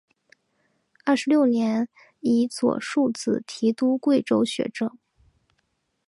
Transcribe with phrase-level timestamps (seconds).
[1.05, 1.87] 二十六年
[2.21, 4.97] 以左庶子提督贵州学政。